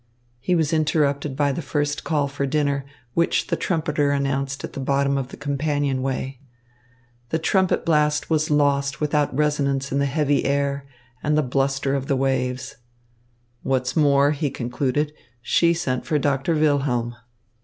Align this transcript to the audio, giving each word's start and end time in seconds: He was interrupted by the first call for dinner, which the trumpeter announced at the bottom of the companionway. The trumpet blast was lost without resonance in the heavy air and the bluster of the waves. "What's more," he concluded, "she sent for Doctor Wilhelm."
He 0.39 0.55
was 0.55 0.73
interrupted 0.73 1.35
by 1.35 1.51
the 1.51 1.61
first 1.61 2.03
call 2.03 2.27
for 2.27 2.47
dinner, 2.47 2.85
which 3.13 3.45
the 3.45 3.55
trumpeter 3.55 4.09
announced 4.09 4.63
at 4.63 4.73
the 4.73 4.79
bottom 4.79 5.15
of 5.15 5.27
the 5.27 5.37
companionway. 5.37 6.39
The 7.29 7.37
trumpet 7.37 7.85
blast 7.85 8.27
was 8.27 8.49
lost 8.49 8.99
without 8.99 9.31
resonance 9.37 9.91
in 9.91 9.99
the 9.99 10.07
heavy 10.07 10.43
air 10.45 10.87
and 11.21 11.37
the 11.37 11.43
bluster 11.43 11.93
of 11.93 12.07
the 12.07 12.15
waves. 12.15 12.77
"What's 13.61 13.95
more," 13.95 14.31
he 14.31 14.49
concluded, 14.49 15.13
"she 15.39 15.71
sent 15.71 16.07
for 16.07 16.17
Doctor 16.17 16.55
Wilhelm." 16.55 17.15